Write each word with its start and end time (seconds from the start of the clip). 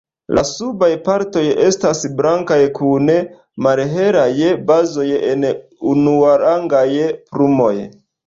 La 0.35 0.43
subaj 0.49 0.87
partoj 1.07 1.41
estas 1.65 1.99
blankaj 2.21 2.57
kun 2.79 3.11
malhelaj 3.67 4.25
bazoj 4.71 5.07
en 5.33 5.45
unuarangaj 5.93 6.85
plumoj. 7.37 7.73